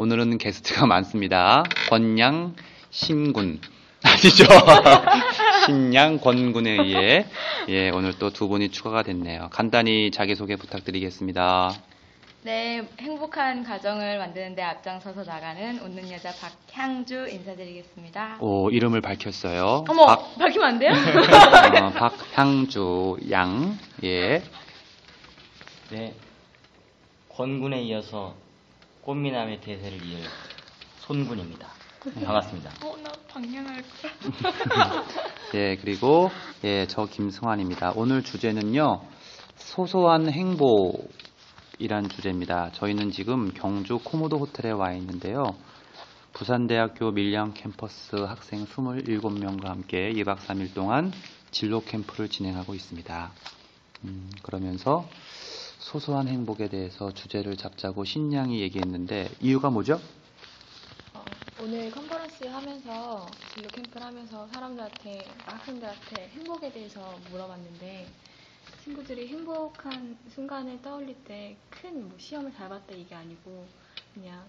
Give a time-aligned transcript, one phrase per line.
[0.00, 1.62] 오늘은 게스트가 많습니다.
[1.90, 2.56] 권양
[2.88, 3.60] 신군.
[4.02, 4.44] 아니죠.
[5.66, 7.26] 신양 권군에 의해
[7.68, 9.48] 예, 오늘 또 두 분이 추가가 됐네요.
[9.52, 11.74] 간단히 자기소개 부탁드리겠습니다.
[12.44, 18.38] 네, 행복한 가정을 만드는데 앞장서서 나가는 웃는 여자 박향주 인사드리겠습니다.
[18.40, 19.84] 오, 이름을 밝혔어요.
[19.86, 20.92] 어머, 박, 밝히면 안 돼요?
[21.84, 23.78] 어, 박향주 양.
[24.04, 24.42] 예.
[25.90, 26.14] 네,
[27.28, 28.34] 권군에 이어서
[29.02, 30.20] 꽃미남의 대세를 이을
[30.98, 31.68] 손군입니다.
[32.24, 32.70] 반갑습니다.
[32.86, 35.04] 어, 나 방향할 거야.
[35.54, 36.30] 예, 그리고
[36.64, 37.92] 예, 저 김승환입니다.
[37.96, 39.00] 오늘 주제는요.
[39.56, 42.70] 소소한 행복이란 주제입니다.
[42.72, 45.44] 저희는 지금 경주 코모도 호텔에 와 있는데요.
[46.32, 51.12] 부산대학교 밀양 캠퍼스 학생 27명과 함께 2박 3일 동안
[51.50, 53.32] 진로 캠프를 진행하고 있습니다.
[54.04, 55.06] 음, 그러면서
[55.80, 59.98] 소소한 행복에 대해서 주제를 잡자고 신양이 얘기했는데 이유가 뭐죠?
[61.14, 61.24] 어,
[61.62, 68.06] 오늘 컨퍼런스 하면서 진로 캠프를 하면서 사람들한테 학생들한테 행복에 대해서 물어봤는데
[68.84, 73.66] 친구들이 행복한 순간을 떠올릴 때 큰 뭐 시험을 잘 봤다 이게 아니고
[74.14, 74.44] 그냥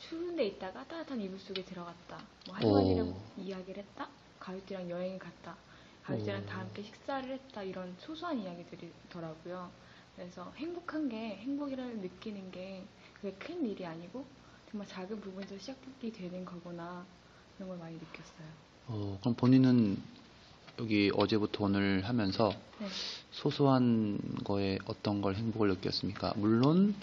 [0.00, 3.20] 추운 데 있다가 따뜻한 이불 속에 들어갔다 뭐 할머니랑 오.
[3.38, 4.08] 이야기를 했다
[4.40, 5.56] 가족들이랑 여행을 갔다
[6.04, 6.46] 가족들이랑 오.
[6.46, 9.70] 다 함께 식사를 했다 이런 소소한 이야기들이더라고요
[10.16, 14.24] 그래서 행복한 게 행복이라는 느끼는 게 그게 큰 일이 아니고
[14.70, 17.04] 정말 작은 부분에서 시작이 되는 거구나
[17.56, 18.48] 그런 걸 많이 느꼈어요.
[18.88, 19.96] 어, 그럼 본인은
[20.78, 22.88] 여기 어제부터 오늘 하면서 네.
[23.30, 26.34] 소소한 거에 어떤 걸 행복을 느꼈습니까?
[26.36, 26.94] 물론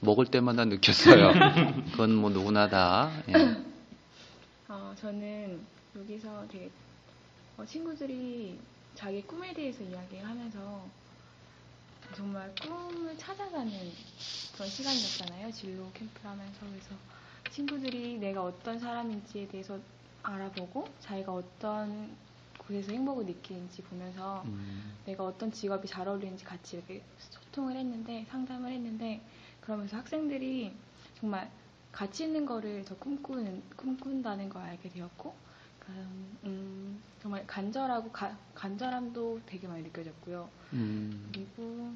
[0.00, 1.32] 먹을 때마다 느꼈어요.
[1.92, 3.10] 그건 뭐 누구나 다.
[3.28, 3.32] 예.
[4.68, 5.60] 어, 저는
[5.96, 6.70] 여기서 되게
[7.56, 8.58] 어, 친구들이
[8.94, 11.03] 자기 꿈에 대해서 이야기하면서
[12.14, 13.70] 정말 꿈을 찾아가는
[14.54, 15.50] 그런 시간이었잖아요.
[15.52, 16.94] 진로 캠프를 하면서 그래서
[17.50, 19.78] 친구들이 내가 어떤 사람인지에 대해서
[20.22, 22.16] 알아보고 자기가 어떤
[22.58, 28.72] 곳에서 행복을 느끼는지 보면서 음, 내가 어떤 직업이 잘 어울리는지 같이 이렇게 소통을 했는데 상담을
[28.72, 29.20] 했는데
[29.60, 30.72] 그러면서 학생들이
[31.18, 31.50] 정말
[31.92, 35.34] 가치 있는 거를 더 꿈꾸는 꿈꾼다는 걸 알게 되었고
[35.86, 40.48] 그럼, 음, 정말 간절하고 가- 간절함도 되게 많이 느껴졌고요.
[40.72, 41.92] 음, 그리고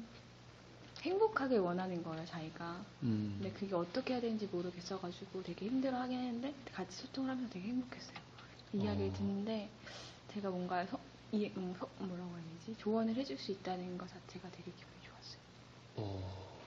[1.01, 2.85] 행복하게 원하는 거예요, 자기가.
[3.03, 3.37] 음.
[3.41, 8.17] 근데 그게 어떻게 해야 되는지 모르겠어가지고 되게 힘들어 하긴 했는데 같이 소통을 하면서 되게 행복했어요.
[8.73, 9.13] 이야기를 어.
[9.13, 9.69] 듣는데
[10.33, 10.99] 제가 뭔가 서,
[11.31, 12.77] 이, 음, 서- 뭐라고 해야 되지?
[12.79, 15.39] 조언을 해줄 수 있다는 것 자체가 되게 기분이 좋았어요.
[15.95, 16.59] 어,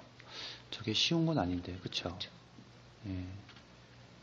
[0.71, 2.17] 저게 쉬운 건 아닌데, 그쵸?
[3.07, 3.27] 예.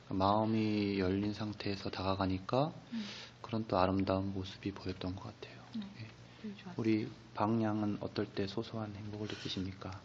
[0.10, 3.06] 마음이 열린 상태에서 다가가니까 음.
[3.42, 5.60] 그런 또 아름다운 모습이 보였던 것 같아요.
[5.76, 6.54] 네.
[6.56, 6.74] 좋았어요.
[6.78, 10.00] 우리 방양은 어떨 때 소소한 행복을 느끼십니까?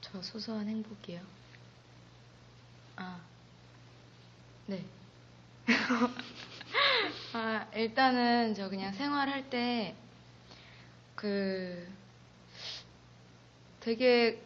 [0.00, 1.20] 저 소소한 행복이요.
[2.96, 3.20] 아,
[4.66, 4.84] 네.
[7.34, 9.94] 아, 일단은 저 그냥 생활할 때,
[11.14, 11.88] 그,
[13.80, 14.42] 되게,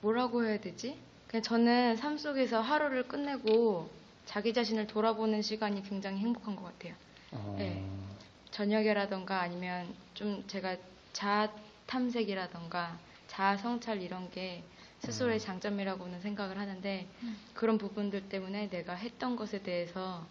[0.00, 0.98] 뭐라고 해야 되지?
[1.28, 3.90] 그냥 저는 삶 속에서 하루를 끝내고
[4.26, 6.94] 자기 자신을 돌아보는 시간이 굉장히 행복한 것 같아요.
[7.32, 7.84] 어, 네.
[8.50, 10.76] 저녁에라던가 아니면 좀 제가
[11.12, 11.48] 자아
[11.86, 12.98] 탐색이라던가
[13.28, 14.62] 자아 성찰 이런 게
[15.00, 15.40] 스스로의 음.
[15.40, 17.38] 장점이라고는 생각을 하는데 음.
[17.54, 20.26] 그런 부분들 때문에 내가 했던 것에 대해서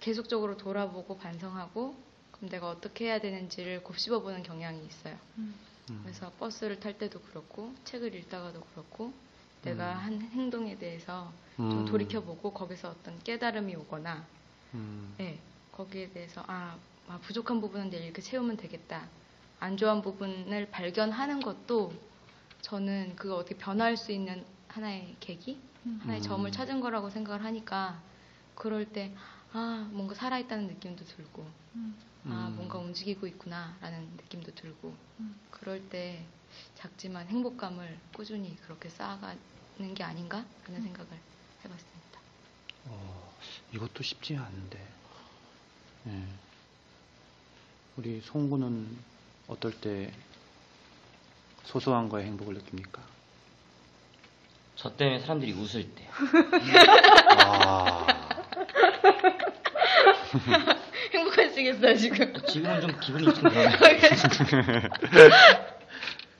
[0.00, 1.96] 계속적으로 돌아보고 반성하고
[2.32, 5.16] 그럼 내가 어떻게 해야 되는지를 곱씹어 보는 경향이 있어요.
[5.38, 5.54] 음.
[5.90, 6.00] 음.
[6.02, 9.12] 그래서 버스를 탈 때도 그렇고 책을 읽다가도 그렇고
[9.62, 9.98] 내가 음.
[9.98, 11.84] 한 행동에 대해서 좀 음.
[11.84, 14.24] 돌이켜보고 거기서 어떤 깨달음이 오거나
[14.74, 15.14] 음.
[15.18, 15.38] 네,
[15.70, 16.76] 거기에 대해서 아,
[17.08, 19.08] 아, 부족한 부분은 내일 이렇게 채우면 되겠다.
[19.60, 21.92] 안 좋아한 부분을 발견하는 것도
[22.62, 25.60] 저는 그거 어떻게 변화할 수 있는 하나의 계기,
[26.00, 26.22] 하나의 음.
[26.22, 28.00] 점을 찾은 거라고 생각을 하니까
[28.54, 29.14] 그럴 때
[29.52, 31.96] 아, 뭔가 살아있다는 느낌도 들고 음.
[32.26, 32.54] 아 음.
[32.56, 35.40] 뭔가 움직이고 있구나라는 느낌도 들고 음.
[35.50, 36.24] 그럴 때
[36.74, 39.38] 작지만 행복감을 꾸준히 그렇게 쌓아가는
[39.94, 40.84] 게 아닌가 하는 음.
[40.84, 41.10] 생각을
[41.64, 42.20] 해봤습니다.
[42.86, 43.34] 어,
[43.72, 44.78] 이것도 쉽지 않은데.
[46.08, 46.22] 예.
[47.96, 48.98] 우리 송구는
[49.48, 50.12] 어떨 때
[51.64, 53.02] 소소한 거에 행복을 느낍니까?
[54.76, 56.08] 저 때문에 사람들이 웃을 때.
[57.38, 58.06] 아,
[61.12, 62.34] 행복하시겠어요 지금?
[62.46, 63.76] 지금은 좀 기분이 좀 그러네.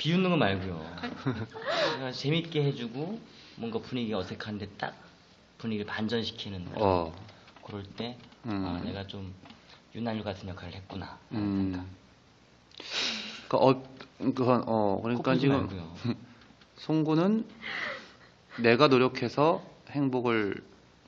[0.03, 0.85] 비웃는 거 말고요.
[2.13, 3.21] 재밌게 해주고
[3.55, 4.97] 뭔가 분위기가 어색한데 딱
[5.59, 7.15] 분위기를 반전시키는 어,
[7.65, 8.65] 그럴 때 음.
[8.67, 9.33] 아, 내가 좀
[9.95, 11.17] 윤활유 같은 역할을 했구나.
[11.31, 11.87] 음.
[13.47, 13.81] 그, 어,
[14.19, 15.69] 그건, 어, 그러니까 지금.
[16.79, 17.47] 송구는
[18.61, 20.65] 내가 노력해서 행복을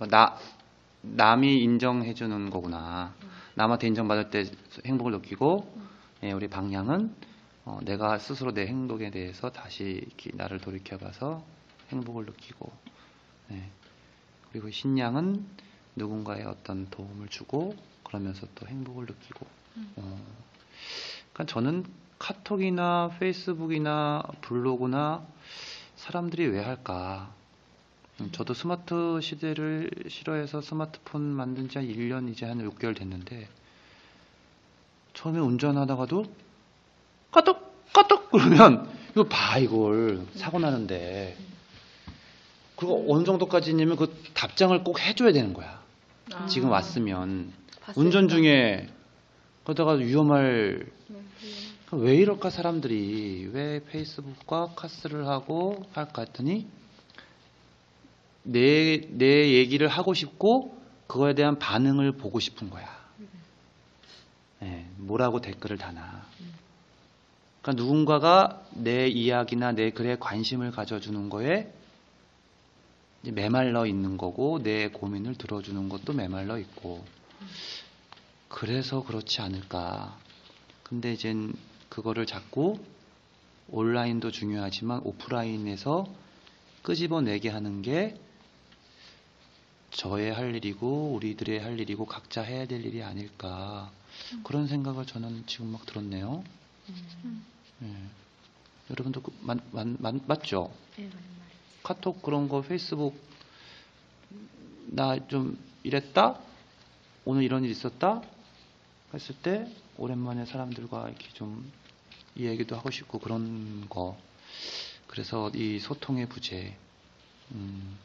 [0.09, 0.39] 나
[1.03, 3.13] 남이 인정해 주는 거구나.
[3.55, 4.45] 남한테 인정받을 때
[4.87, 5.85] 행복을 느끼고
[6.23, 7.34] 예, 우리 방향은
[7.65, 11.43] 어, 내가 스스로 내 행복에 대해서 다시 나를 돌이켜봐서
[11.91, 12.73] 행복을 느끼고
[13.53, 13.69] 예.
[14.51, 15.47] 그리고 신양은
[15.97, 17.75] 누군가의 어떤 도움을 주고
[18.05, 19.47] 그러면서 또 행복을 느끼고
[19.97, 20.21] 어,
[21.33, 21.85] 그러니까 저는
[22.19, 25.27] 카톡이나 페이스북이나 블로그나
[25.97, 27.33] 사람들이 왜 할까?
[28.21, 33.49] 음, 저도 스마트 시대를 싫어해서 스마트폰 만든 지 한 1년 이제 한 6개월 됐는데
[35.15, 36.25] 처음에 운전하다가도
[37.35, 41.37] 까똑 까똑 그러면 이거 봐 이걸 사고 나는데
[42.77, 45.83] 그리고 어느 정도까지냐면 그 답장을 꼭 해줘야 되는 거야.
[46.33, 46.47] 아.
[46.47, 48.01] 지금 왔으면 봤으니까.
[48.01, 48.89] 운전 중에
[49.65, 51.23] 그러다가 위험할 네,
[51.91, 56.69] 왜 이럴까 사람들이 왜 페이스북과 카스를 하고 할까 했더니
[58.45, 60.77] 내, 내 얘기를 하고 싶고
[61.09, 62.89] 그거에 대한 반응을 보고 싶은 거야.
[64.63, 66.27] 예, 뭐라고 댓글을 다나.
[67.65, 71.73] 그러니까 누군가가 내 이야기나 내 글에 관심을 가져주는 거에
[73.23, 77.03] 메말라 있는 거고 내 고민을 들어주는 것도 메말라 있고
[78.51, 80.19] 그래서 그렇지 않을까.
[80.83, 81.55] 근데 이젠
[81.89, 82.79] 그거를 자꾸
[83.71, 86.07] 온라인도 중요하지만 오프라인에서
[86.83, 88.15] 끄집어내게 하는 게
[89.91, 93.91] 저의 할 일이고 우리들의 할 일이고 각자 해야 될 일이 아닐까
[94.43, 96.45] 그런 생각을 저는 지금 막 들었네요.
[97.83, 97.95] 예.
[98.91, 100.71] 여러분도 그, 맞, 맞, 맞, 맞죠?
[100.97, 101.09] 네.
[101.83, 103.15] 카톡 그런 거 페이스북
[104.87, 106.39] 나 좀 이랬다
[107.25, 108.23] 오늘 이런 일 있었다
[109.13, 111.65] 했을 때 오랜만에 사람들과 이렇게 좀이
[112.39, 114.19] 얘기도 하고 싶고 그런 거
[115.09, 116.77] 그래서 이 소통의 부재
[117.53, 117.99] 음,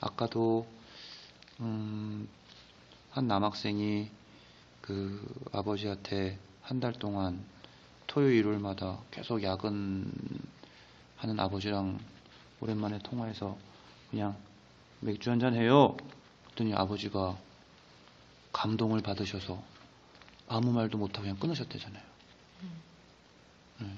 [0.00, 0.66] 아까도
[1.60, 2.28] 음,
[3.10, 4.10] 한 남학생이
[4.80, 7.44] 그 아버지한테 한 달 동안
[8.12, 10.12] 토요일 일요일마다 계속 야근하는
[11.38, 11.98] 아버지랑
[12.60, 13.56] 오랜만에 통화해서
[14.10, 14.36] 그냥
[15.00, 15.96] 맥주 한잔 해요.
[16.44, 17.38] 그랬더니 아버지가
[18.52, 19.62] 감동을 받으셔서
[20.46, 22.02] 아무 말도 못하고 그냥 끊으셨대잖아요.
[23.80, 23.96] 네.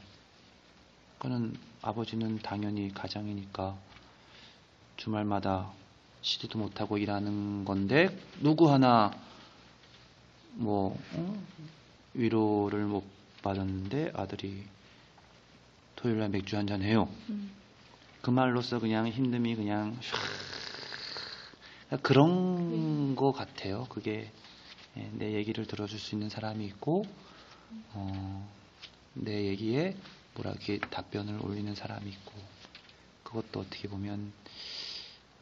[1.18, 3.76] 그러니까는 아버지는 당연히 가장이니까
[4.96, 5.72] 주말마다
[6.22, 9.10] 쉬지도 못하고 일하는 건데 누구 하나
[10.52, 11.42] 뭐 어?
[12.14, 14.64] 위로를 못 받았는데 아들이
[15.96, 17.08] 토요일 날 맥주 한잔 해요.
[18.22, 19.98] 그 말로써 그냥 힘듦이 그냥
[21.90, 23.86] 샥 그런 거 같아요.
[23.90, 24.32] 그게
[24.96, 27.04] 예, 내 얘기를 들어줄 수 있는 사람이 있고
[27.92, 28.48] 어,
[29.12, 29.94] 내 얘기에
[30.34, 32.32] 뭐라 이렇게 답변을 올리는 사람이 있고
[33.24, 34.32] 그것도 어떻게 보면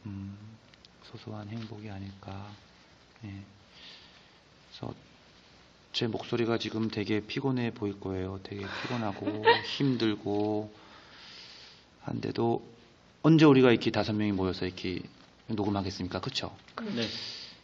[0.07, 0.37] 음,
[1.05, 2.51] 소소한 행복이 아닐까.
[3.25, 3.43] 예.
[4.69, 4.93] 그래서
[5.93, 8.41] 제 목소리가 지금 되게 피곤해 보일 거예요.
[8.43, 9.45] 되게 피곤하고
[9.77, 10.73] 힘들고
[12.03, 12.63] 한데도
[13.23, 15.01] 언제 우리가 이렇게 다섯 명이 모여서 이렇게
[15.49, 16.21] 녹음하겠습니까?
[16.21, 16.55] 그쵸?
[16.95, 17.07] 네.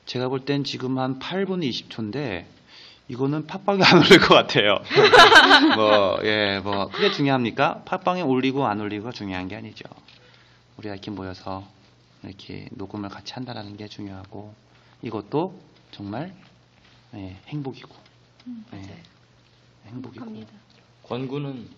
[0.06, 2.44] 제가 볼 땐 지금 한 8분 20초인데
[3.08, 4.78] 이거는 팟빵에 안 올릴 것 같아요.
[5.76, 7.82] 뭐, 예, 뭐, 그게 중요합니까?
[7.85, 9.85] 팟빵에 올리고 안 올리고가 중요한 게 아니죠.
[10.76, 11.66] 우리가 이렇게 모여서
[12.23, 14.54] 이렇게 녹음을 같이 한다라는 게 중요하고
[15.02, 15.58] 이것도
[15.92, 16.35] 정말
[17.14, 17.88] 예, 행복이고
[18.73, 18.97] 예, 맞아요.
[19.87, 20.50] 행복이고 합니다.
[21.05, 21.69] 권구는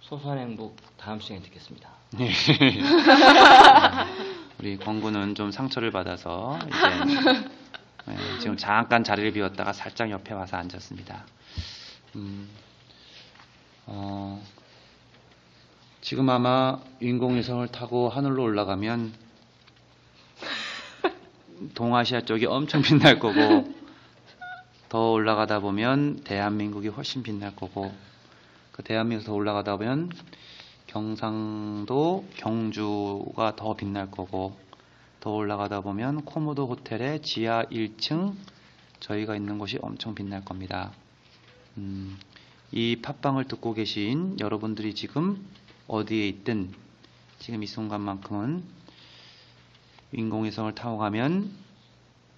[0.00, 1.90] 소소한 행복 다음 시간에 듣겠습니다.
[2.12, 2.32] 네.
[4.58, 6.76] 우리 권구는 좀 상처를 받아서 이제
[8.08, 11.24] 예, 지금 잠깐 자리를 비웠다가 살짝 옆에 와서 앉았습니다.
[12.16, 12.48] 음,
[13.86, 14.42] 어,
[16.00, 19.12] 지금 아마 인공위성을 타고 하늘로 올라가면
[21.74, 23.74] 동아시아 쪽이 엄청 빛날 거고
[24.88, 27.92] 더 올라가다 보면 대한민국이 훨씬 빛날 거고
[28.72, 30.10] 그 대한민국에서 더 올라가다 보면
[30.86, 34.56] 경상도 경주가 더 빛날 거고
[35.20, 38.34] 더 올라가다 보면 코모도 호텔의 지하 1층
[39.00, 40.92] 저희가 있는 곳이 엄청 빛날 겁니다.
[41.76, 42.18] 음,
[42.72, 45.46] 이 팟빵을 듣고 계신 여러분들이 지금
[45.86, 46.72] 어디에 있든
[47.38, 48.64] 지금 이 순간만큼은
[50.12, 51.67] 인공위성을 타고 가면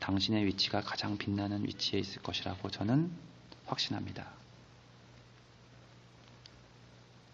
[0.01, 3.11] 당신의 위치가 가장 빛나는 위치에 있을 것이라고 저는
[3.67, 4.27] 확신합니다.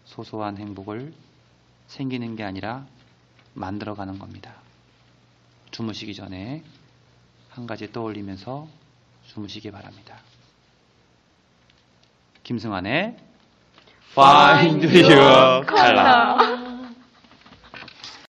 [0.05, 1.13] 소소한 행복을
[1.87, 2.85] 생기는 게 아니라
[3.53, 4.55] 만들어가는 겁니다.
[5.71, 6.63] 주무시기 전에
[7.49, 8.67] 한 가지 떠올리면서
[9.27, 10.19] 주무시기 바랍니다.
[12.43, 13.17] 김승환의
[14.11, 16.56] Find Your Color